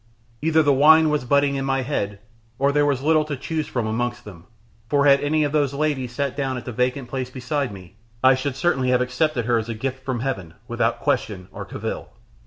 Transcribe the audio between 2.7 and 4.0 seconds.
there was little to choose from